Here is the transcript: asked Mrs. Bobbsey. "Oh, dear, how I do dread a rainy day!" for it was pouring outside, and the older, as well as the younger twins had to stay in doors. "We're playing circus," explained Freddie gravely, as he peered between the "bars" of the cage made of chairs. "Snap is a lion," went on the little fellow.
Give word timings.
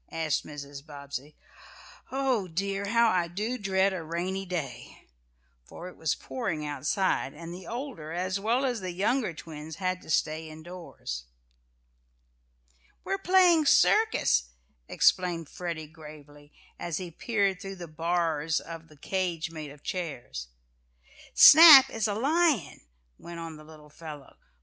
asked 0.11 0.43
Mrs. 0.47 0.83
Bobbsey. 0.83 1.35
"Oh, 2.11 2.47
dear, 2.47 2.85
how 2.87 3.07
I 3.11 3.27
do 3.27 3.59
dread 3.59 3.93
a 3.93 4.01
rainy 4.01 4.47
day!" 4.47 5.09
for 5.63 5.89
it 5.89 5.95
was 5.95 6.15
pouring 6.15 6.65
outside, 6.65 7.35
and 7.35 7.53
the 7.53 7.67
older, 7.67 8.11
as 8.11 8.39
well 8.39 8.65
as 8.65 8.79
the 8.79 8.89
younger 8.93 9.31
twins 9.31 9.75
had 9.75 10.01
to 10.01 10.09
stay 10.09 10.49
in 10.49 10.63
doors. 10.63 11.25
"We're 13.03 13.19
playing 13.19 13.67
circus," 13.67 14.45
explained 14.87 15.49
Freddie 15.49 15.85
gravely, 15.85 16.51
as 16.79 16.97
he 16.97 17.11
peered 17.11 17.57
between 17.57 17.77
the 17.77 17.87
"bars" 17.87 18.59
of 18.59 18.87
the 18.87 18.97
cage 18.97 19.51
made 19.51 19.69
of 19.69 19.83
chairs. 19.83 20.47
"Snap 21.35 21.91
is 21.91 22.07
a 22.07 22.15
lion," 22.15 22.81
went 23.19 23.39
on 23.39 23.55
the 23.55 23.63
little 23.63 23.91
fellow. 23.91 24.37